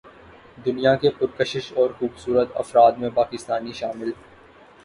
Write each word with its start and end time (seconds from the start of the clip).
دنیا 0.65 0.95
کے 0.95 1.09
پرکشش 1.09 1.71
اور 1.75 1.89
خوبصورت 1.99 2.47
افراد 2.55 2.91
میں 2.97 3.09
پاکستانی 3.09 3.73
شامل 3.73 4.11